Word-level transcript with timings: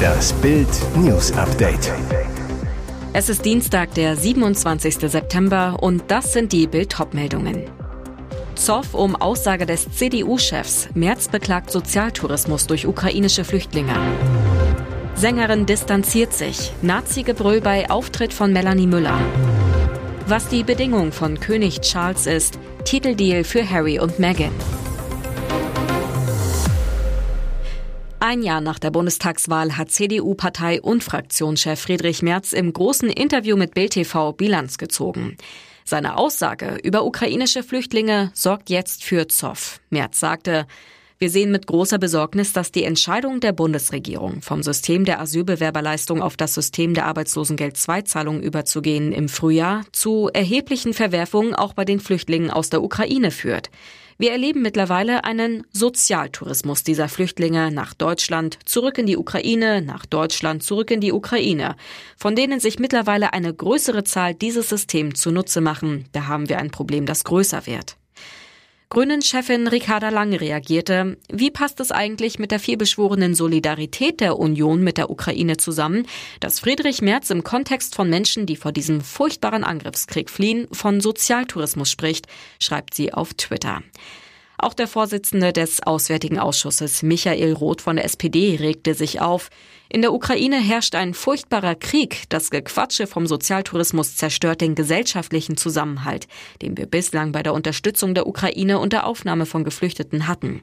Das 0.00 0.32
Bild 0.34 0.68
News 0.96 1.32
Update. 1.32 1.92
Es 3.12 3.28
ist 3.28 3.44
Dienstag, 3.44 3.94
der 3.94 4.16
27. 4.16 5.10
September 5.10 5.76
und 5.80 6.04
das 6.08 6.32
sind 6.32 6.52
die 6.52 6.66
Bild 6.66 6.94
meldungen 7.12 7.64
Zoff 8.54 8.94
um 8.94 9.16
Aussage 9.16 9.66
des 9.66 9.90
CDU-Chefs. 9.90 10.90
Merz 10.94 11.28
beklagt 11.28 11.70
Sozialtourismus 11.70 12.66
durch 12.66 12.86
ukrainische 12.86 13.44
Flüchtlinge. 13.44 13.94
Sängerin 15.14 15.66
distanziert 15.66 16.32
sich. 16.32 16.72
Nazi-Gebrüll 16.82 17.60
bei 17.60 17.90
Auftritt 17.90 18.32
von 18.32 18.52
Melanie 18.52 18.86
Müller. 18.86 19.18
Was 20.26 20.48
die 20.48 20.62
Bedingung 20.62 21.12
von 21.12 21.40
König 21.40 21.80
Charles 21.80 22.26
ist, 22.26 22.58
Titeldeal 22.84 23.44
für 23.44 23.68
Harry 23.68 23.98
und 23.98 24.18
Meghan. 24.18 24.52
Ein 28.22 28.42
Jahr 28.42 28.60
nach 28.60 28.78
der 28.78 28.90
Bundestagswahl 28.90 29.78
hat 29.78 29.90
CDU-Partei 29.90 30.82
und 30.82 31.02
Fraktionschef 31.02 31.80
Friedrich 31.80 32.20
Merz 32.20 32.52
im 32.52 32.70
großen 32.70 33.08
Interview 33.08 33.56
mit 33.56 33.72
Bild 33.72 33.92
TV 33.92 34.34
Bilanz 34.34 34.76
gezogen. 34.76 35.38
Seine 35.86 36.18
Aussage 36.18 36.76
über 36.82 37.06
ukrainische 37.06 37.62
Flüchtlinge 37.62 38.30
sorgt 38.34 38.68
jetzt 38.68 39.04
für 39.04 39.26
Zoff. 39.28 39.80
Merz 39.88 40.20
sagte, 40.20 40.66
wir 41.18 41.30
sehen 41.30 41.50
mit 41.50 41.66
großer 41.66 41.96
Besorgnis, 41.98 42.52
dass 42.52 42.72
die 42.72 42.84
Entscheidung 42.84 43.40
der 43.40 43.52
Bundesregierung, 43.52 44.42
vom 44.42 44.62
System 44.62 45.06
der 45.06 45.20
Asylbewerberleistung 45.20 46.20
auf 46.20 46.36
das 46.36 46.52
System 46.52 46.92
der 46.92 47.06
Arbeitslosengeld-II-Zahlung 47.06 48.42
überzugehen, 48.42 49.12
im 49.12 49.30
Frühjahr 49.30 49.84
zu 49.92 50.28
erheblichen 50.32 50.92
Verwerfungen 50.92 51.54
auch 51.54 51.72
bei 51.72 51.86
den 51.86 52.00
Flüchtlingen 52.00 52.50
aus 52.50 52.68
der 52.68 52.82
Ukraine 52.82 53.30
führt. 53.30 53.70
Wir 54.20 54.32
erleben 54.32 54.60
mittlerweile 54.60 55.24
einen 55.24 55.64
Sozialtourismus 55.72 56.84
dieser 56.84 57.08
Flüchtlinge 57.08 57.70
nach 57.70 57.94
Deutschland, 57.94 58.58
zurück 58.66 58.98
in 58.98 59.06
die 59.06 59.16
Ukraine, 59.16 59.80
nach 59.80 60.04
Deutschland, 60.04 60.62
zurück 60.62 60.90
in 60.90 61.00
die 61.00 61.10
Ukraine, 61.10 61.74
von 62.18 62.36
denen 62.36 62.60
sich 62.60 62.78
mittlerweile 62.78 63.32
eine 63.32 63.54
größere 63.54 64.04
Zahl 64.04 64.34
dieses 64.34 64.68
System 64.68 65.14
zunutze 65.14 65.62
machen. 65.62 66.04
Da 66.12 66.26
haben 66.26 66.50
wir 66.50 66.58
ein 66.58 66.70
Problem, 66.70 67.06
das 67.06 67.24
größer 67.24 67.64
wird. 67.64 67.96
Grünen-Chefin 68.92 69.68
Ricarda 69.68 70.08
Lang 70.08 70.34
reagierte, 70.34 71.16
wie 71.32 71.52
passt 71.52 71.78
es 71.78 71.92
eigentlich 71.92 72.40
mit 72.40 72.50
der 72.50 72.58
vielbeschworenen 72.58 73.36
Solidarität 73.36 74.18
der 74.18 74.36
Union 74.36 74.82
mit 74.82 74.96
der 74.98 75.10
Ukraine 75.10 75.58
zusammen, 75.58 76.08
dass 76.40 76.58
Friedrich 76.58 77.00
Merz 77.00 77.30
im 77.30 77.44
Kontext 77.44 77.94
von 77.94 78.10
Menschen, 78.10 78.46
die 78.46 78.56
vor 78.56 78.72
diesem 78.72 79.00
furchtbaren 79.00 79.62
Angriffskrieg 79.62 80.28
fliehen, 80.28 80.66
von 80.72 81.00
Sozialtourismus 81.00 81.88
spricht, 81.88 82.26
schreibt 82.58 82.94
sie 82.94 83.14
auf 83.14 83.32
Twitter. 83.34 83.80
Auch 84.62 84.74
der 84.74 84.88
Vorsitzende 84.88 85.54
des 85.54 85.82
Auswärtigen 85.82 86.38
Ausschusses 86.38 87.02
Michael 87.02 87.54
Roth 87.54 87.80
von 87.80 87.96
der 87.96 88.04
SPD 88.04 88.56
regte 88.60 88.92
sich 88.92 89.18
auf. 89.18 89.48
In 89.88 90.02
der 90.02 90.12
Ukraine 90.12 90.60
herrscht 90.60 90.94
ein 90.94 91.14
furchtbarer 91.14 91.74
Krieg. 91.74 92.24
Das 92.28 92.50
Gequatsche 92.50 93.06
vom 93.06 93.26
Sozialtourismus 93.26 94.16
zerstört 94.16 94.60
den 94.60 94.74
gesellschaftlichen 94.74 95.56
Zusammenhalt, 95.56 96.28
den 96.60 96.76
wir 96.76 96.84
bislang 96.84 97.32
bei 97.32 97.42
der 97.42 97.54
Unterstützung 97.54 98.14
der 98.14 98.26
Ukraine 98.26 98.78
und 98.80 98.92
der 98.92 99.06
Aufnahme 99.06 99.46
von 99.46 99.64
Geflüchteten 99.64 100.28
hatten. 100.28 100.60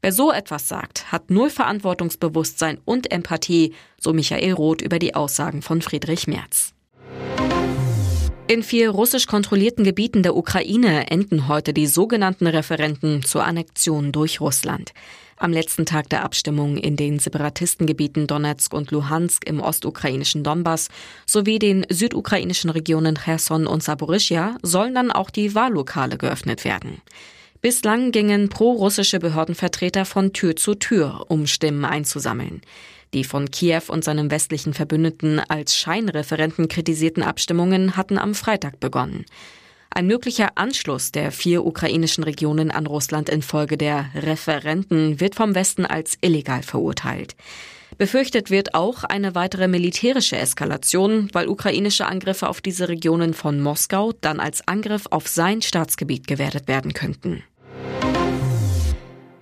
Wer 0.00 0.12
so 0.12 0.32
etwas 0.32 0.66
sagt, 0.66 1.12
hat 1.12 1.30
null 1.30 1.50
Verantwortungsbewusstsein 1.50 2.80
und 2.86 3.12
Empathie, 3.12 3.74
so 4.00 4.14
Michael 4.14 4.54
Roth 4.54 4.80
über 4.80 4.98
die 4.98 5.14
Aussagen 5.14 5.60
von 5.60 5.82
Friedrich 5.82 6.26
Merz. 6.26 6.73
In 8.46 8.62
vier 8.62 8.90
russisch 8.90 9.26
kontrollierten 9.26 9.84
Gebieten 9.84 10.22
der 10.22 10.36
Ukraine 10.36 11.10
enden 11.10 11.48
heute 11.48 11.72
die 11.72 11.86
sogenannten 11.86 12.46
Referenten 12.46 13.22
zur 13.22 13.42
Annexion 13.42 14.12
durch 14.12 14.38
Russland. 14.42 14.92
Am 15.38 15.50
letzten 15.50 15.86
Tag 15.86 16.10
der 16.10 16.22
Abstimmung 16.22 16.76
in 16.76 16.96
den 16.96 17.18
Separatistengebieten 17.18 18.26
Donetsk 18.26 18.74
und 18.74 18.90
Luhansk 18.90 19.48
im 19.48 19.60
ostukrainischen 19.60 20.44
Donbass 20.44 20.88
sowie 21.24 21.58
den 21.58 21.86
südukrainischen 21.88 22.68
Regionen 22.68 23.16
Cherson 23.16 23.66
und 23.66 23.82
Saporischia 23.82 24.58
sollen 24.62 24.94
dann 24.94 25.10
auch 25.10 25.30
die 25.30 25.54
Wahllokale 25.54 26.18
geöffnet 26.18 26.66
werden. 26.66 27.00
Bislang 27.62 28.12
gingen 28.12 28.50
pro-russische 28.50 29.20
Behördenvertreter 29.20 30.04
von 30.04 30.34
Tür 30.34 30.54
zu 30.54 30.74
Tür, 30.74 31.24
um 31.28 31.46
Stimmen 31.46 31.86
einzusammeln. 31.86 32.60
Die 33.14 33.24
von 33.24 33.50
Kiew 33.50 33.82
und 33.88 34.02
seinem 34.04 34.30
westlichen 34.30 34.74
Verbündeten 34.74 35.38
als 35.38 35.76
Scheinreferenten 35.76 36.68
kritisierten 36.68 37.22
Abstimmungen 37.22 37.96
hatten 37.96 38.18
am 38.18 38.34
Freitag 38.34 38.80
begonnen. 38.80 39.24
Ein 39.90 40.08
möglicher 40.08 40.50
Anschluss 40.56 41.12
der 41.12 41.30
vier 41.30 41.64
ukrainischen 41.64 42.24
Regionen 42.24 42.72
an 42.72 42.86
Russland 42.86 43.28
infolge 43.28 43.76
der 43.76 44.06
Referenten 44.16 45.20
wird 45.20 45.36
vom 45.36 45.54
Westen 45.54 45.86
als 45.86 46.18
illegal 46.20 46.64
verurteilt. 46.64 47.36
Befürchtet 47.96 48.50
wird 48.50 48.74
auch 48.74 49.04
eine 49.04 49.36
weitere 49.36 49.68
militärische 49.68 50.36
Eskalation, 50.36 51.28
weil 51.32 51.46
ukrainische 51.46 52.06
Angriffe 52.06 52.48
auf 52.48 52.60
diese 52.60 52.88
Regionen 52.88 53.34
von 53.34 53.60
Moskau 53.60 54.12
dann 54.20 54.40
als 54.40 54.66
Angriff 54.66 55.06
auf 55.10 55.28
sein 55.28 55.62
Staatsgebiet 55.62 56.26
gewertet 56.26 56.66
werden 56.66 56.92
könnten. 56.92 57.44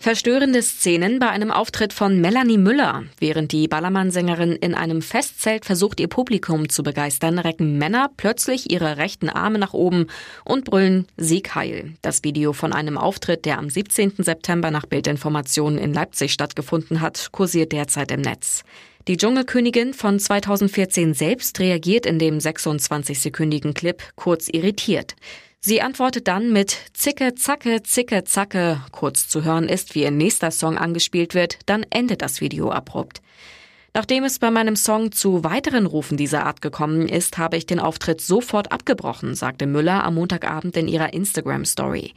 Verstörende 0.02 0.62
Szenen 0.62 1.20
bei 1.20 1.28
einem 1.28 1.52
Auftritt 1.52 1.92
von 1.92 2.20
Melanie 2.20 2.58
Müller. 2.58 3.04
Während 3.20 3.52
die 3.52 3.68
Ballermann-Sängerin 3.68 4.56
in 4.56 4.74
einem 4.74 5.00
Festzelt 5.00 5.64
versucht, 5.64 6.00
ihr 6.00 6.08
Publikum 6.08 6.68
zu 6.68 6.82
begeistern, 6.82 7.38
recken 7.38 7.78
Männer 7.78 8.10
plötzlich 8.16 8.72
ihre 8.72 8.96
rechten 8.96 9.28
Arme 9.28 9.60
nach 9.60 9.74
oben 9.74 10.08
und 10.44 10.64
brüllen 10.64 11.06
Sieg 11.16 11.54
heil. 11.54 11.92
Das 12.02 12.24
Video 12.24 12.52
von 12.52 12.72
einem 12.72 12.98
Auftritt, 12.98 13.44
der 13.44 13.58
am 13.58 13.70
17. 13.70 14.14
September 14.18 14.72
nach 14.72 14.86
Bildinformationen 14.86 15.78
in 15.78 15.94
Leipzig 15.94 16.32
stattgefunden 16.32 17.00
hat, 17.00 17.28
kursiert 17.30 17.70
derzeit 17.70 18.10
im 18.10 18.22
Netz. 18.22 18.64
Die 19.06 19.16
Dschungelkönigin 19.16 19.94
von 19.94 20.18
2014 20.18 21.14
selbst 21.14 21.60
reagiert 21.60 22.06
in 22.06 22.18
dem 22.18 22.38
26-sekündigen 22.38 23.72
Clip 23.72 24.02
kurz 24.16 24.48
irritiert. 24.48 25.14
Sie 25.64 25.80
antwortet 25.80 26.26
dann 26.26 26.52
mit 26.52 26.76
Zicke, 26.92 27.36
Zacke, 27.36 27.84
Zicke, 27.84 28.24
Zacke. 28.24 28.80
Kurz 28.90 29.28
zu 29.28 29.44
hören 29.44 29.68
ist, 29.68 29.94
wie 29.94 30.02
ihr 30.02 30.10
nächster 30.10 30.50
Song 30.50 30.76
angespielt 30.76 31.36
wird, 31.36 31.60
dann 31.66 31.86
endet 31.88 32.20
das 32.20 32.40
Video 32.40 32.72
abrupt. 32.72 33.22
Nachdem 33.94 34.24
es 34.24 34.40
bei 34.40 34.50
meinem 34.50 34.74
Song 34.74 35.12
zu 35.12 35.44
weiteren 35.44 35.86
Rufen 35.86 36.16
dieser 36.16 36.46
Art 36.46 36.62
gekommen 36.62 37.08
ist, 37.08 37.38
habe 37.38 37.56
ich 37.56 37.64
den 37.64 37.78
Auftritt 37.78 38.20
sofort 38.20 38.72
abgebrochen, 38.72 39.36
sagte 39.36 39.68
Müller 39.68 40.02
am 40.02 40.16
Montagabend 40.16 40.76
in 40.76 40.88
ihrer 40.88 41.12
Instagram-Story. 41.12 42.12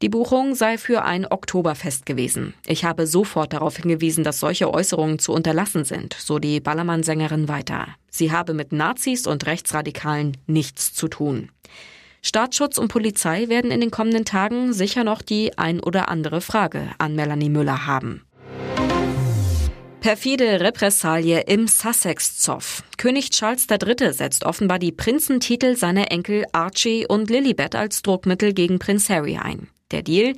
Die 0.00 0.08
Buchung 0.08 0.54
sei 0.54 0.78
für 0.78 1.02
ein 1.02 1.26
Oktoberfest 1.26 2.06
gewesen. 2.06 2.54
Ich 2.64 2.84
habe 2.84 3.08
sofort 3.08 3.54
darauf 3.54 3.76
hingewiesen, 3.76 4.22
dass 4.22 4.38
solche 4.38 4.72
Äußerungen 4.72 5.18
zu 5.18 5.32
unterlassen 5.32 5.84
sind, 5.84 6.14
so 6.16 6.38
die 6.38 6.60
Ballermann-Sängerin 6.60 7.48
weiter. 7.48 7.88
Sie 8.08 8.30
habe 8.30 8.54
mit 8.54 8.70
Nazis 8.70 9.26
und 9.26 9.46
Rechtsradikalen 9.46 10.36
nichts 10.46 10.94
zu 10.94 11.08
tun. 11.08 11.48
Staatsschutz 12.26 12.78
und 12.78 12.88
Polizei 12.88 13.50
werden 13.50 13.70
in 13.70 13.82
den 13.82 13.90
kommenden 13.90 14.24
Tagen 14.24 14.72
sicher 14.72 15.04
noch 15.04 15.20
die 15.20 15.58
ein 15.58 15.80
oder 15.80 16.08
andere 16.08 16.40
Frage 16.40 16.88
an 16.96 17.14
Melanie 17.14 17.50
Müller 17.50 17.86
haben. 17.86 18.24
Perfide 20.00 20.60
Repressalie 20.60 21.40
im 21.42 21.68
Sussex-Zoff. 21.68 22.82
König 22.96 23.28
Charles 23.28 23.66
III. 23.70 24.14
setzt 24.14 24.44
offenbar 24.44 24.78
die 24.78 24.90
Prinzentitel 24.90 25.76
seiner 25.76 26.10
Enkel 26.10 26.46
Archie 26.52 27.06
und 27.06 27.28
Lilibet 27.28 27.74
als 27.74 28.00
Druckmittel 28.00 28.54
gegen 28.54 28.78
Prinz 28.78 29.10
Harry 29.10 29.36
ein. 29.36 29.68
Der 29.94 30.02
Deal? 30.02 30.34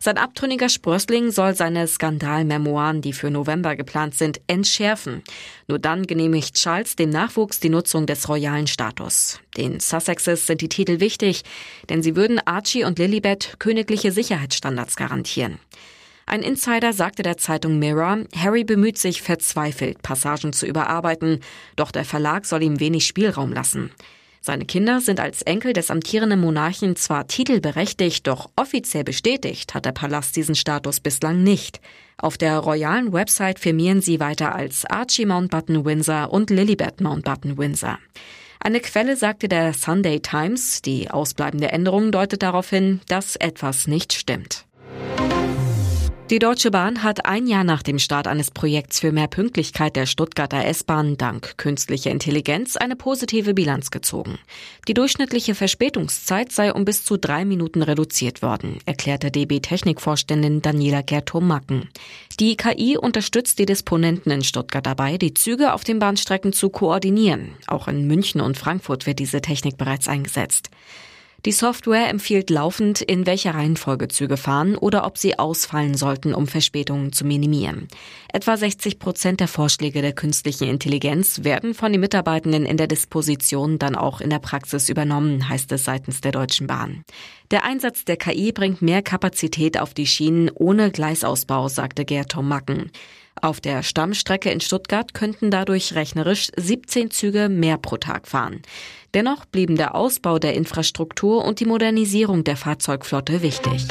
Sein 0.00 0.18
abtrünniger 0.18 0.68
Sprössling 0.68 1.30
soll 1.30 1.54
seine 1.54 1.86
Skandalmemoiren, 1.86 3.02
die 3.02 3.12
für 3.12 3.30
November 3.30 3.76
geplant 3.76 4.16
sind, 4.16 4.40
entschärfen. 4.48 5.22
Nur 5.68 5.78
dann 5.78 6.08
genehmigt 6.08 6.56
Charles 6.56 6.96
dem 6.96 7.10
Nachwuchs 7.10 7.60
die 7.60 7.68
Nutzung 7.68 8.06
des 8.06 8.28
royalen 8.28 8.66
Status. 8.66 9.38
Den 9.56 9.78
Sussexes 9.78 10.46
sind 10.46 10.60
die 10.60 10.68
Titel 10.68 10.98
wichtig, 10.98 11.42
denn 11.88 12.02
sie 12.02 12.16
würden 12.16 12.40
Archie 12.44 12.82
und 12.84 12.98
Lilibet 12.98 13.54
königliche 13.60 14.10
Sicherheitsstandards 14.10 14.96
garantieren. 14.96 15.60
Ein 16.26 16.42
Insider 16.42 16.92
sagte 16.92 17.22
der 17.22 17.36
Zeitung 17.36 17.78
Mirror, 17.78 18.24
Harry 18.36 18.64
bemüht 18.64 18.98
sich 18.98 19.22
verzweifelt, 19.22 20.02
Passagen 20.02 20.52
zu 20.52 20.66
überarbeiten, 20.66 21.38
doch 21.76 21.92
der 21.92 22.04
Verlag 22.04 22.44
soll 22.44 22.64
ihm 22.64 22.80
wenig 22.80 23.06
Spielraum 23.06 23.52
lassen. 23.52 23.92
Seine 24.46 24.64
Kinder 24.64 25.00
sind 25.00 25.18
als 25.18 25.42
Enkel 25.42 25.72
des 25.72 25.90
amtierenden 25.90 26.40
Monarchen 26.40 26.94
zwar 26.94 27.26
titelberechtigt, 27.26 28.28
doch 28.28 28.48
offiziell 28.54 29.02
bestätigt 29.02 29.74
hat 29.74 29.86
der 29.86 29.90
Palast 29.90 30.36
diesen 30.36 30.54
Status 30.54 31.00
bislang 31.00 31.42
nicht. 31.42 31.80
Auf 32.16 32.38
der 32.38 32.56
royalen 32.60 33.12
Website 33.12 33.58
firmieren 33.58 34.00
sie 34.00 34.20
weiter 34.20 34.54
als 34.54 34.84
Archie 34.84 35.26
Mountbatten 35.26 35.84
Windsor 35.84 36.32
und 36.32 36.50
Lilibet 36.50 37.00
Mountbatten 37.00 37.58
Windsor. 37.58 37.98
Eine 38.60 38.78
Quelle 38.78 39.16
sagte 39.16 39.48
der 39.48 39.74
Sunday 39.74 40.20
Times, 40.20 40.80
die 40.80 41.10
ausbleibende 41.10 41.72
Änderung 41.72 42.12
deutet 42.12 42.44
darauf 42.44 42.70
hin, 42.70 43.00
dass 43.08 43.34
etwas 43.34 43.88
nicht 43.88 44.12
stimmt. 44.12 44.64
Die 46.28 46.40
Deutsche 46.40 46.72
Bahn 46.72 47.04
hat 47.04 47.24
ein 47.24 47.46
Jahr 47.46 47.62
nach 47.62 47.84
dem 47.84 48.00
Start 48.00 48.26
eines 48.26 48.50
Projekts 48.50 48.98
für 48.98 49.12
mehr 49.12 49.28
Pünktlichkeit 49.28 49.94
der 49.94 50.06
Stuttgarter 50.06 50.64
S-Bahn 50.64 51.16
dank 51.16 51.56
künstlicher 51.56 52.10
Intelligenz 52.10 52.76
eine 52.76 52.96
positive 52.96 53.54
Bilanz 53.54 53.92
gezogen. 53.92 54.40
Die 54.88 54.94
durchschnittliche 54.94 55.54
Verspätungszeit 55.54 56.50
sei 56.50 56.72
um 56.72 56.84
bis 56.84 57.04
zu 57.04 57.16
drei 57.16 57.44
Minuten 57.44 57.80
reduziert 57.80 58.42
worden, 58.42 58.78
erklärte 58.86 59.30
DB-Technikvorständin 59.30 60.62
Daniela 60.62 61.02
Gertom-Macken. 61.02 61.90
Die 62.40 62.56
KI 62.56 62.98
unterstützt 62.98 63.60
die 63.60 63.66
Disponenten 63.66 64.32
in 64.32 64.42
Stuttgart 64.42 64.84
dabei, 64.84 65.18
die 65.18 65.32
Züge 65.32 65.74
auf 65.74 65.84
den 65.84 66.00
Bahnstrecken 66.00 66.52
zu 66.52 66.70
koordinieren. 66.70 67.52
Auch 67.68 67.86
in 67.86 68.08
München 68.08 68.40
und 68.40 68.58
Frankfurt 68.58 69.06
wird 69.06 69.20
diese 69.20 69.42
Technik 69.42 69.76
bereits 69.76 70.08
eingesetzt. 70.08 70.70
Die 71.46 71.52
Software 71.52 72.08
empfiehlt 72.08 72.50
laufend, 72.50 73.00
in 73.00 73.24
welcher 73.24 73.54
Reihenfolge 73.54 74.08
Züge 74.08 74.36
fahren 74.36 74.76
oder 74.76 75.06
ob 75.06 75.16
sie 75.16 75.38
ausfallen 75.38 75.94
sollten, 75.94 76.34
um 76.34 76.48
Verspätungen 76.48 77.12
zu 77.12 77.24
minimieren. 77.24 77.86
Etwa 78.32 78.56
60 78.56 78.98
Prozent 78.98 79.38
der 79.38 79.46
Vorschläge 79.46 80.02
der 80.02 80.12
künstlichen 80.12 80.68
Intelligenz 80.68 81.44
werden 81.44 81.72
von 81.72 81.92
den 81.92 82.00
Mitarbeitenden 82.00 82.66
in 82.66 82.76
der 82.76 82.88
Disposition 82.88 83.78
dann 83.78 83.94
auch 83.94 84.20
in 84.20 84.28
der 84.28 84.40
Praxis 84.40 84.88
übernommen, 84.88 85.48
heißt 85.48 85.70
es 85.70 85.84
seitens 85.84 86.20
der 86.20 86.32
Deutschen 86.32 86.66
Bahn. 86.66 87.04
Der 87.52 87.64
Einsatz 87.64 88.04
der 88.04 88.16
KI 88.16 88.50
bringt 88.50 88.82
mehr 88.82 89.02
Kapazität 89.02 89.78
auf 89.78 89.94
die 89.94 90.06
Schienen 90.06 90.50
ohne 90.52 90.90
Gleisausbau, 90.90 91.68
sagte 91.68 92.04
Gerd 92.04 92.34
Macken. 92.42 92.90
Auf 93.40 93.60
der 93.60 93.84
Stammstrecke 93.84 94.50
in 94.50 94.60
Stuttgart 94.60 95.14
könnten 95.14 95.52
dadurch 95.52 95.94
rechnerisch 95.94 96.48
17 96.56 97.12
Züge 97.12 97.48
mehr 97.48 97.78
pro 97.78 97.98
Tag 97.98 98.26
fahren. 98.26 98.62
Dennoch 99.14 99.44
blieben 99.44 99.76
der 99.76 99.94
Ausbau 99.94 100.40
der 100.40 100.54
Infrastruktur 100.54 101.44
und 101.44 101.60
die 101.60 101.66
Modernisierung 101.66 102.42
der 102.42 102.56
Fahrzeugflotte 102.56 103.42
wichtig. 103.42 103.86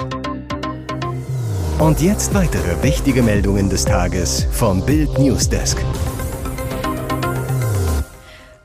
Und 1.79 2.01
jetzt 2.01 2.33
weitere 2.33 2.83
wichtige 2.83 3.21
Meldungen 3.21 3.69
des 3.69 3.85
Tages 3.85 4.47
vom 4.51 4.85
Bild 4.85 5.17
Newsdesk. 5.17 5.77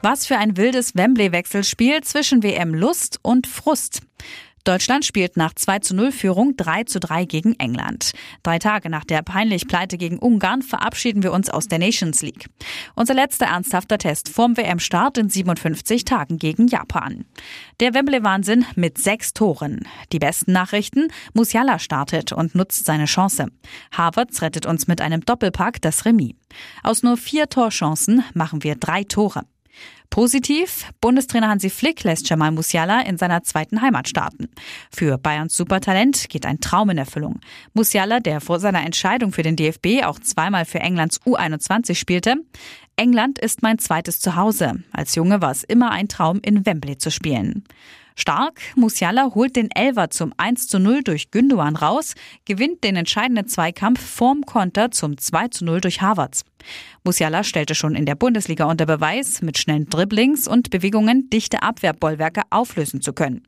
Was 0.02 0.26
für 0.26 0.38
ein 0.38 0.56
wildes 0.56 0.96
Wembley-Wechselspiel 0.96 2.00
zwischen 2.02 2.42
WM 2.42 2.74
Lust 2.74 3.18
und 3.22 3.46
Frust. 3.46 4.00
Deutschland 4.64 5.06
spielt 5.06 5.36
nach 5.36 5.54
2 5.54 5.78
zu 5.78 5.94
0 5.94 6.12
Führung 6.12 6.54
3 6.56 6.84
zu 6.84 7.00
3 7.00 7.24
gegen 7.24 7.54
England. 7.58 8.12
Drei 8.42 8.58
Tage 8.58 8.90
nach 8.90 9.04
der 9.04 9.22
peinlich 9.22 9.66
Pleite 9.66 9.96
gegen 9.96 10.18
Ungarn 10.18 10.62
verabschieden 10.62 11.22
wir 11.22 11.32
uns 11.32 11.48
aus 11.48 11.66
der 11.66 11.78
Nations 11.78 12.20
League. 12.20 12.46
Unser 12.94 13.14
letzter 13.14 13.46
ernsthafter 13.46 13.96
Test 13.96 14.28
vorm 14.28 14.56
WM-Start 14.56 15.16
in 15.16 15.30
57 15.30 16.04
Tagen 16.04 16.38
gegen 16.38 16.66
Japan. 16.66 17.24
Der 17.80 17.94
Wembley-Wahnsinn 17.94 18.66
mit 18.76 18.98
sechs 18.98 19.32
Toren. 19.32 19.88
Die 20.12 20.18
besten 20.18 20.52
Nachrichten, 20.52 21.08
Musiala 21.32 21.78
startet 21.78 22.32
und 22.32 22.54
nutzt 22.54 22.84
seine 22.84 23.06
Chance. 23.06 23.46
Havertz 23.92 24.42
rettet 24.42 24.66
uns 24.66 24.86
mit 24.86 25.00
einem 25.00 25.22
Doppelpack 25.22 25.80
das 25.80 26.04
Remis. 26.04 26.34
Aus 26.82 27.02
nur 27.02 27.16
vier 27.16 27.48
Torchancen 27.48 28.24
machen 28.34 28.62
wir 28.62 28.74
drei 28.74 29.04
Tore. 29.04 29.44
Positiv, 30.10 30.86
Bundestrainer 31.00 31.48
Hansi 31.48 31.70
Flick 31.70 32.02
lässt 32.02 32.28
Jamal 32.28 32.50
Musiala 32.50 33.02
in 33.02 33.16
seiner 33.16 33.44
zweiten 33.44 33.80
Heimat 33.80 34.08
starten. 34.08 34.48
Für 34.90 35.18
Bayerns 35.18 35.56
Supertalent 35.56 36.28
geht 36.28 36.46
ein 36.46 36.58
Traum 36.58 36.90
in 36.90 36.98
Erfüllung. 36.98 37.38
Musiala, 37.74 38.18
der 38.18 38.40
vor 38.40 38.58
seiner 38.58 38.84
Entscheidung 38.84 39.30
für 39.30 39.44
den 39.44 39.54
DFB 39.54 40.04
auch 40.04 40.18
zweimal 40.18 40.64
für 40.64 40.80
Englands 40.80 41.20
U21 41.22 41.94
spielte, 41.94 42.34
England 42.96 43.38
ist 43.38 43.62
mein 43.62 43.78
zweites 43.78 44.18
Zuhause. 44.18 44.82
Als 44.92 45.14
Junge 45.14 45.40
war 45.42 45.52
es 45.52 45.62
immer 45.62 45.92
ein 45.92 46.08
Traum, 46.08 46.40
in 46.42 46.66
Wembley 46.66 46.98
zu 46.98 47.12
spielen. 47.12 47.64
Stark, 48.16 48.60
Musiala 48.76 49.30
holt 49.34 49.56
den 49.56 49.70
Elver 49.70 50.10
zum 50.10 50.32
1 50.36 50.68
zu 50.68 50.78
0 50.78 51.02
durch 51.02 51.30
Gündogan 51.30 51.76
raus, 51.76 52.14
gewinnt 52.44 52.84
den 52.84 52.96
entscheidenden 52.96 53.46
Zweikampf 53.46 54.00
vorm 54.00 54.42
Konter 54.44 54.90
zum 54.90 55.18
2 55.18 55.48
zu 55.48 55.64
0 55.64 55.80
durch 55.80 56.02
Havertz. 56.02 56.44
Musiala 57.04 57.44
stellte 57.44 57.74
schon 57.74 57.94
in 57.94 58.06
der 58.06 58.14
Bundesliga 58.14 58.64
unter 58.64 58.86
Beweis, 58.86 59.42
mit 59.42 59.58
schnellen 59.58 59.88
Dribblings 59.88 60.46
und 60.46 60.70
Bewegungen 60.70 61.30
dichte 61.30 61.62
Abwehrbollwerke 61.62 62.42
auflösen 62.50 63.00
zu 63.00 63.12
können. 63.12 63.42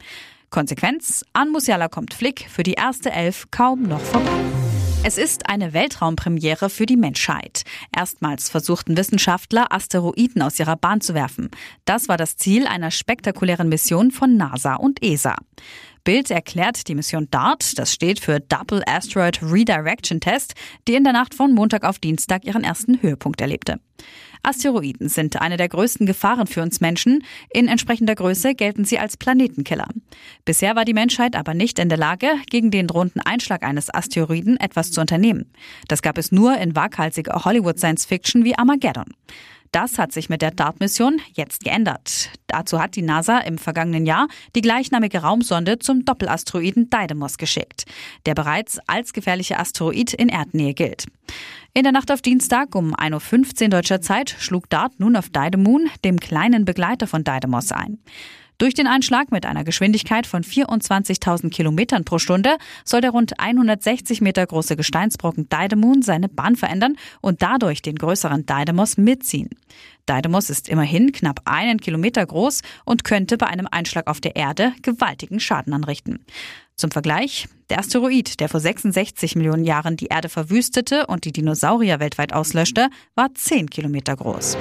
Konsequenz, 0.50 1.24
an 1.32 1.50
Musiala 1.50 1.88
kommt 1.88 2.14
Flick 2.14 2.46
für 2.48 2.62
die 2.62 2.74
erste 2.74 3.10
Elf 3.10 3.46
kaum 3.50 3.82
noch 3.84 4.00
vorbei. 4.00 4.30
Es 5.04 5.18
ist 5.18 5.48
eine 5.48 5.72
Weltraumpremiere 5.72 6.70
für 6.70 6.86
die 6.86 6.96
Menschheit. 6.96 7.64
Erstmals 7.94 8.48
versuchten 8.48 8.96
Wissenschaftler, 8.96 9.72
Asteroiden 9.72 10.42
aus 10.42 10.60
ihrer 10.60 10.76
Bahn 10.76 11.00
zu 11.00 11.12
werfen. 11.12 11.50
Das 11.84 12.06
war 12.06 12.16
das 12.16 12.36
Ziel 12.36 12.68
einer 12.68 12.92
spektakulären 12.92 13.68
Mission 13.68 14.12
von 14.12 14.36
NASA 14.36 14.76
und 14.76 15.02
ESA. 15.02 15.34
Bild 16.04 16.30
erklärt 16.30 16.86
die 16.86 16.94
Mission 16.94 17.26
DART, 17.32 17.76
das 17.78 17.92
steht 17.92 18.20
für 18.20 18.38
Double 18.38 18.82
Asteroid 18.86 19.40
Redirection 19.42 20.20
Test, 20.20 20.54
die 20.86 20.94
in 20.94 21.02
der 21.02 21.12
Nacht 21.12 21.34
von 21.34 21.52
Montag 21.52 21.82
auf 21.82 21.98
Dienstag 21.98 22.44
ihren 22.44 22.62
ersten 22.62 23.02
Höhepunkt 23.02 23.40
erlebte. 23.40 23.80
Asteroiden 24.42 25.08
sind 25.08 25.40
eine 25.40 25.56
der 25.56 25.68
größten 25.68 26.06
Gefahren 26.06 26.46
für 26.46 26.62
uns 26.62 26.80
Menschen. 26.80 27.24
In 27.52 27.68
entsprechender 27.68 28.14
Größe 28.14 28.54
gelten 28.54 28.84
sie 28.84 28.98
als 28.98 29.16
Planetenkiller. 29.16 29.88
Bisher 30.44 30.74
war 30.74 30.84
die 30.84 30.94
Menschheit 30.94 31.36
aber 31.36 31.54
nicht 31.54 31.78
in 31.78 31.88
der 31.88 31.98
Lage, 31.98 32.28
gegen 32.50 32.70
den 32.70 32.86
drohenden 32.86 33.22
Einschlag 33.22 33.62
eines 33.62 33.92
Asteroiden 33.92 34.58
etwas 34.58 34.90
zu 34.90 35.00
unternehmen. 35.00 35.52
Das 35.88 36.02
gab 36.02 36.18
es 36.18 36.32
nur 36.32 36.56
in 36.58 36.74
waghalsiger 36.74 37.44
Hollywood-Science-Fiction 37.44 38.44
wie 38.44 38.56
Armageddon. 38.56 39.14
Das 39.72 39.98
hat 39.98 40.12
sich 40.12 40.28
mit 40.28 40.42
der 40.42 40.50
DART-Mission 40.50 41.18
jetzt 41.32 41.64
geändert. 41.64 42.30
Dazu 42.46 42.78
hat 42.78 42.94
die 42.94 43.00
NASA 43.00 43.38
im 43.38 43.56
vergangenen 43.56 44.04
Jahr 44.04 44.28
die 44.54 44.60
gleichnamige 44.60 45.22
Raumsonde 45.22 45.78
zum 45.78 46.04
Doppelasteroiden 46.04 46.90
Didymos 46.90 47.38
geschickt, 47.38 47.86
der 48.26 48.34
bereits 48.34 48.78
als 48.86 49.14
gefährlicher 49.14 49.58
Asteroid 49.58 50.12
in 50.12 50.28
Erdnähe 50.28 50.74
gilt. 50.74 51.06
In 51.72 51.84
der 51.84 51.92
Nacht 51.92 52.12
auf 52.12 52.20
Dienstag 52.20 52.74
um 52.74 52.94
1.15 52.94 53.62
Uhr 53.62 53.68
deutscher 53.70 54.02
Zeit 54.02 54.36
schlug 54.38 54.68
DART 54.68 55.00
nun 55.00 55.16
auf 55.16 55.30
Didymoon, 55.30 55.88
dem 56.04 56.20
kleinen 56.20 56.66
Begleiter 56.66 57.06
von 57.06 57.24
Didymos, 57.24 57.72
ein. 57.72 57.98
Durch 58.62 58.74
den 58.74 58.86
Einschlag 58.86 59.32
mit 59.32 59.44
einer 59.44 59.64
Geschwindigkeit 59.64 60.24
von 60.24 60.44
24.000 60.44 61.50
Kilometern 61.50 62.04
pro 62.04 62.20
Stunde 62.20 62.58
soll 62.84 63.00
der 63.00 63.10
rund 63.10 63.40
160 63.40 64.20
Meter 64.20 64.46
große 64.46 64.76
Gesteinsbrocken 64.76 65.48
Didymon 65.48 66.02
seine 66.02 66.28
Bahn 66.28 66.54
verändern 66.54 66.94
und 67.20 67.42
dadurch 67.42 67.82
den 67.82 67.96
größeren 67.96 68.46
Didymos 68.46 68.98
mitziehen. 68.98 69.50
Didymos 70.08 70.48
ist 70.48 70.68
immerhin 70.68 71.10
knapp 71.10 71.40
einen 71.44 71.80
Kilometer 71.80 72.24
groß 72.24 72.62
und 72.84 73.02
könnte 73.02 73.36
bei 73.36 73.48
einem 73.48 73.66
Einschlag 73.68 74.06
auf 74.06 74.20
der 74.20 74.36
Erde 74.36 74.74
gewaltigen 74.82 75.40
Schaden 75.40 75.72
anrichten. 75.72 76.24
Zum 76.76 76.92
Vergleich, 76.92 77.48
der 77.68 77.80
Asteroid, 77.80 78.38
der 78.38 78.48
vor 78.48 78.60
66 78.60 79.34
Millionen 79.34 79.64
Jahren 79.64 79.96
die 79.96 80.06
Erde 80.06 80.28
verwüstete 80.28 81.08
und 81.08 81.24
die 81.24 81.32
Dinosaurier 81.32 81.98
weltweit 81.98 82.32
auslöschte, 82.32 82.90
war 83.16 83.34
10 83.34 83.70
Kilometer 83.70 84.14
groß. 84.14 84.56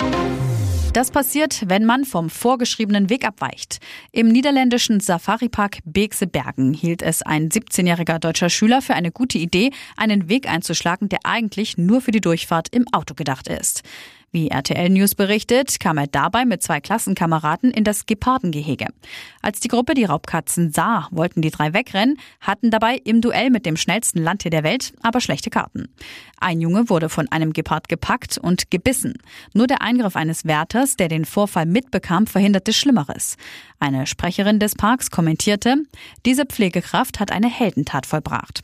Das 0.94 1.10
passiert, 1.10 1.70
wenn 1.70 1.86
man 1.86 2.04
vom 2.04 2.30
vorgeschriebenen 2.30 3.10
Weg 3.10 3.26
abweicht. 3.26 3.80
Im 4.12 4.28
niederländischen 4.28 5.00
Safari-Park 5.00 5.78
Beekse 5.86 6.28
Bergen 6.28 6.74
hielt 6.74 7.02
es 7.02 7.22
ein 7.22 7.48
17-jähriger 7.48 8.20
deutscher 8.20 8.50
Schüler 8.50 8.82
für 8.82 8.94
eine 8.94 9.10
gute 9.10 9.38
Idee, 9.38 9.72
einen 9.96 10.28
Weg 10.28 10.50
einzuschlagen, 10.50 11.08
der 11.08 11.20
eigentlich 11.24 11.78
nur 11.78 12.02
für 12.02 12.12
die 12.12 12.20
Durchfahrt 12.20 12.68
im 12.76 12.88
Auto 12.92 13.14
gedacht 13.14 13.48
ist. 13.48 13.84
Wie 14.34 14.48
RTL 14.48 14.88
News 14.88 15.14
berichtet, 15.14 15.82
kam 15.82 15.98
er 15.98 16.08
dabei 16.08 16.46
mit 16.46 16.64
zwei 16.64 16.80
Klassenkameraden 16.80 17.70
in 17.70 17.84
das 17.84 18.06
Gepardengehege. 18.06 18.86
Als 19.42 19.60
die 19.60 19.68
Gruppe 19.68 19.94
die 19.94 20.06
Raubkatzen 20.06 20.72
sah, 20.72 21.10
wollten 21.12 21.42
die 21.42 21.50
drei 21.52 21.74
wegrennen, 21.74 22.18
hatten 22.40 22.72
dabei 22.72 22.96
im 23.04 23.20
Duell 23.20 23.50
mit 23.50 23.66
dem 23.66 23.76
schnellsten 23.76 24.20
Landtier 24.20 24.50
der 24.50 24.64
Welt 24.64 24.94
aber 25.02 25.20
schlechte 25.20 25.50
Karten. 25.50 25.90
Ein 26.40 26.62
Junge 26.62 26.90
wurde 26.90 27.10
von 27.10 27.30
einem 27.30 27.52
Gepard 27.52 27.90
gepackt 27.90 28.38
und 28.38 28.72
gebissen. 28.72 29.16
Nur 29.54 29.68
der 29.68 29.82
Eingriff 29.82 30.16
eines 30.16 30.46
Wärters, 30.46 30.96
der 30.96 31.10
den 31.10 31.26
Vorfall 31.26 31.66
mitbekam, 31.66 32.26
verhinderte 32.26 32.72
Schlimmeres. 32.72 33.36
Eine 33.80 34.08
Sprecherin 34.08 34.60
des 34.60 34.76
Parks 34.76 35.12
kommentierte, 35.12 35.76
diese 36.26 36.46
Pflegekraft 36.46 37.20
hat 37.20 37.34
eine 37.34 37.50
Heldentat 37.50 38.06
vollbracht. 38.06 38.64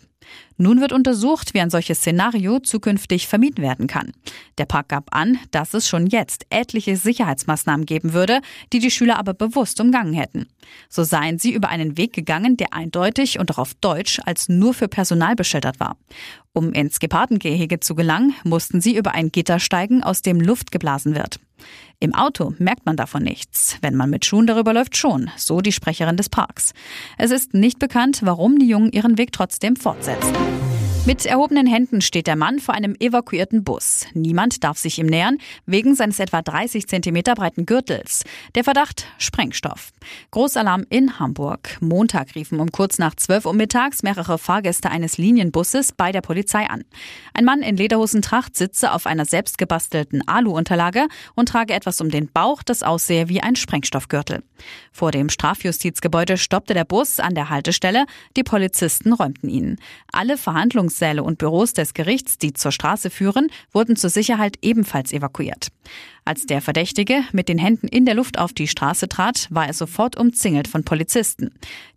Nun 0.58 0.82
wird 0.82 0.92
untersucht, 0.92 1.54
wie 1.54 1.62
ein 1.62 1.70
solches 1.70 2.00
Szenario 2.00 2.60
zukünftig 2.60 3.28
vermieden 3.28 3.64
werden 3.64 3.88
kann. 3.88 4.12
Der 4.58 4.66
Park 4.66 4.90
gab 4.90 5.16
an, 5.16 5.38
dass 5.52 5.74
es 5.74 5.88
schon 5.88 6.08
jetzt 6.08 6.46
etliche 6.50 6.98
Sicherheitsmaßnahmen 6.98 7.86
geben 7.86 8.14
würde, 8.14 8.42
die 8.74 8.80
die 8.80 8.92
Schüler 8.92 9.20
aber 9.20 9.34
bewusst 9.34 9.80
umgangen 9.80 10.14
hätten. 10.14 10.48
So 10.90 11.04
seien 11.04 11.40
sie 11.40 11.54
über 11.54 11.70
einen 11.70 11.98
Weg 11.98 12.14
gegangen, 12.14 12.58
der 12.58 12.74
eindeutig 12.74 13.40
und 13.40 13.52
auch 13.52 13.60
auf 13.60 13.74
Deutsch 13.76 14.20
als 14.26 14.50
nur 14.50 14.74
für 14.74 14.88
Personal 14.88 15.36
beschildert 15.36 15.80
war. 15.80 15.98
Um 16.54 16.74
ins 16.74 17.00
Gepardengehege 17.00 17.80
zu 17.80 17.94
gelangen, 17.94 18.34
mussten 18.44 18.82
sie 18.82 18.98
über 18.98 19.14
ein 19.14 19.32
Gitter 19.32 19.60
steigen, 19.60 20.02
aus 20.04 20.24
dem 20.24 20.42
Luft 20.42 20.72
geblasen 20.72 21.14
wird. 21.14 21.40
Im 22.00 22.14
Auto 22.14 22.54
merkt 22.60 22.86
man 22.86 22.96
davon 22.96 23.24
nichts. 23.24 23.78
Wenn 23.82 23.96
man 23.96 24.10
mit 24.10 24.26
Schuhen 24.26 24.48
darüber 24.48 24.74
läuft, 24.74 24.98
schon, 24.98 25.32
so 25.36 25.62
die 25.62 25.72
Sprecherin 25.72 26.18
des 26.18 26.30
Parks. 26.30 26.74
Es 27.18 27.32
ist 27.32 27.54
nicht 27.54 27.80
bekannt, 27.80 28.22
warum 28.24 28.60
die 28.60 28.68
Jungen 28.68 28.92
ihren 28.92 29.18
Weg 29.18 29.32
trotzdem 29.32 29.76
fortsetzen. 29.76 30.34
Mit 31.08 31.26
erhobenen 31.26 31.68
Händen 31.68 32.02
steht 32.02 32.28
der 32.28 32.36
Mann 32.36 32.60
vor 32.60 32.76
einem 32.76 32.94
evakuierten 33.00 33.64
Bus. 33.64 34.06
Niemand 34.14 34.66
darf 34.66 34.78
sich 34.78 35.00
ihm 35.00 35.06
nähern, 35.06 35.38
wegen 35.66 35.96
seines 35.96 36.20
etwa 36.20 36.42
30 36.42 36.86
Zentimeter 36.86 37.34
breiten 37.34 37.66
Gürtels. 37.66 38.26
Der 38.56 38.66
Verdacht 38.66 39.06
Sprengstoff. 39.18 39.94
Großalarm 40.32 40.86
in 40.90 41.18
Hamburg. 41.18 41.78
Montag 41.80 42.36
riefen 42.36 42.60
um 42.60 42.74
kurz 42.74 42.98
nach 42.98 43.16
12 43.16 43.46
Uhr 43.46 43.54
mittags 43.54 44.04
mehrere 44.04 44.38
Fahrgäste 44.38 44.90
eines 44.90 45.18
Linienbusses 45.18 45.94
bei 45.94 46.12
der 46.12 46.20
Polizei 46.20 46.66
an. 46.70 46.84
Ein 47.34 47.46
Mann 47.46 47.62
in 47.62 47.78
Lederhosentracht 47.78 48.58
sitze 48.58 48.92
auf 48.92 49.06
einer 49.06 49.24
selbstgebastelten 49.24 50.28
Alu-Unterlage 50.28 51.08
und 51.36 51.48
trage 51.48 51.74
etwas 51.74 52.02
um 52.02 52.12
den 52.12 52.30
Bauch, 52.30 52.64
das 52.64 52.84
aussehe 52.84 53.30
wie 53.30 53.40
ein 53.40 53.56
Sprengstoffgürtel. 53.56 54.44
Vor 54.92 55.12
dem 55.12 55.30
Strafjustizgebäude 55.30 56.36
stoppte 56.36 56.74
der 56.74 56.84
Bus 56.84 57.22
an 57.22 57.34
der 57.34 57.50
Haltestelle. 57.50 58.06
Die 58.36 58.44
Polizisten 58.44 59.14
räumten 59.14 59.50
ihn. 59.50 59.78
Alle 60.12 60.38
Verhandlungs 60.38 60.97
Verhandlungssäle 60.98 61.24
und 61.24 61.38
Büros 61.38 61.74
des 61.74 61.94
Gerichts, 61.94 62.38
die 62.38 62.54
zur 62.54 62.72
Straße 62.72 63.10
führen, 63.10 63.50
wurden 63.72 63.96
zur 63.96 64.10
Sicherheit 64.10 64.58
ebenfalls 64.62 65.14
evakuiert. 65.14 65.68
Als 66.28 66.46
der 66.46 66.62
Verdächtige 66.62 67.24
mit 67.32 67.48
den 67.48 67.58
Händen 67.58 67.88
in 67.88 68.04
der 68.06 68.14
Luft 68.14 68.38
auf 68.38 68.52
die 68.52 68.68
Straße 68.68 69.08
trat, 69.08 69.48
war 69.50 69.66
er 69.66 69.74
sofort 69.74 70.20
umzingelt 70.20 70.68
von 70.68 70.84
Polizisten. 70.84 71.52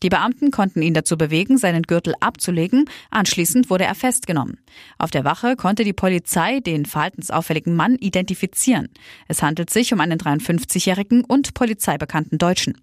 Die 0.04 0.08
Beamten 0.08 0.52
konnten 0.52 0.82
ihn 0.82 0.94
dazu 0.94 1.18
bewegen, 1.18 1.58
seinen 1.58 1.82
Gürtel 1.82 2.14
abzulegen. 2.20 2.84
Anschließend 3.10 3.70
wurde 3.70 3.84
er 3.84 3.96
festgenommen. 3.96 4.58
Auf 4.98 5.10
der 5.10 5.24
Wache 5.24 5.56
konnte 5.56 5.82
die 5.82 5.92
Polizei 5.92 6.60
den 6.60 6.86
verhaltensauffälligen 6.86 7.74
Mann 7.74 7.96
identifizieren. 7.96 8.88
Es 9.26 9.42
handelt 9.42 9.70
sich 9.70 9.92
um 9.92 10.00
einen 10.00 10.20
53-jährigen 10.20 11.24
und 11.24 11.54
polizeibekannten 11.54 12.38
Deutschen. 12.38 12.80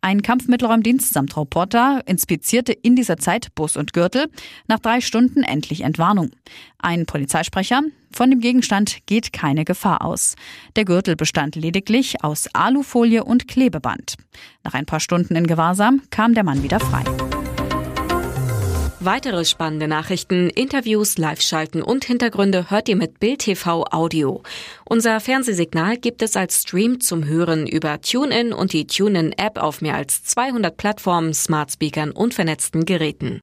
Ein 0.00 0.22
Kampfmittelräumdienst 0.22 1.12
samt 1.12 1.36
Reporter 1.36 2.00
inspizierte 2.06 2.72
in 2.72 2.96
dieser 2.96 3.18
Zeit 3.18 3.54
Bus 3.54 3.76
und 3.76 3.92
Gürtel. 3.92 4.28
Nach 4.66 4.78
drei 4.78 5.02
Stunden 5.02 5.42
endlich 5.42 5.82
Entwarnung. 5.82 6.30
Ein 6.78 7.04
Polizeisprecher, 7.04 7.82
von 8.16 8.30
dem 8.30 8.40
Gegenstand 8.40 8.98
geht 9.06 9.32
keine 9.32 9.64
Gefahr 9.64 10.02
aus. 10.02 10.36
Der 10.74 10.86
Gürtel 10.86 11.16
bestand 11.16 11.54
lediglich 11.54 12.24
aus 12.24 12.48
Alufolie 12.54 13.22
und 13.22 13.46
Klebeband. 13.46 14.16
Nach 14.64 14.72
ein 14.74 14.86
paar 14.86 15.00
Stunden 15.00 15.36
in 15.36 15.46
Gewahrsam 15.46 16.02
kam 16.10 16.32
der 16.32 16.44
Mann 16.44 16.62
wieder 16.62 16.80
frei. 16.80 17.04
Weitere 19.06 19.44
spannende 19.44 19.86
Nachrichten, 19.86 20.48
Interviews, 20.48 21.16
Live-Schalten 21.18 21.82
und 21.82 22.04
Hintergründe 22.06 22.70
hört 22.70 22.88
ihr 22.88 22.96
mit 22.96 23.20
Bild 23.20 23.40
TV 23.40 23.84
Audio. 23.92 24.42
Unser 24.84 25.20
Fernsehsignal 25.20 25.98
gibt 25.98 26.22
es 26.22 26.34
als 26.34 26.62
Stream 26.62 27.00
zum 27.00 27.24
Hören 27.24 27.66
über 27.66 28.00
TuneIn 28.00 28.52
und 28.52 28.72
die 28.72 28.86
TuneIn-App 28.86 29.58
auf 29.58 29.80
mehr 29.80 29.94
als 29.94 30.24
200 30.24 30.76
Plattformen, 30.76 31.34
Smart 31.34 31.70
Speakern 31.70 32.10
und 32.10 32.34
vernetzten 32.34 32.84
Geräten. 32.84 33.34